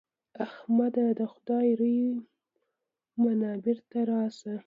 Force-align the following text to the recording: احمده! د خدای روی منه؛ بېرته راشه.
احمده! 0.45 1.05
د 1.19 1.21
خدای 1.33 1.67
روی 1.79 1.99
منه؛ 3.23 3.51
بېرته 3.63 3.99
راشه. 4.09 4.55